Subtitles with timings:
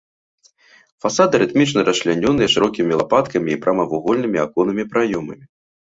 [1.05, 5.45] Фасады рытмічна расчлянёныя шырокімі лапаткамі і прамавугольнымі аконнымі праёмамі.